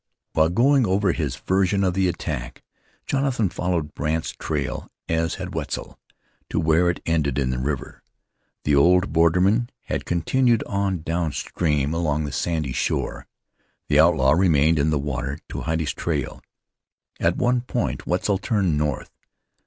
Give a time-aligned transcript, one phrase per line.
[0.33, 2.63] While going over his version of the attack,
[3.05, 5.99] Jonathan followed Brandt's trail, as had Wetzel,
[6.49, 8.01] to where it ended in the river.
[8.63, 13.27] The old borderman had continued on down stream along the sandy shore.
[13.89, 16.41] The outlaw remained in the water to hide his trail.
[17.19, 19.11] At one point Wetzel turned north.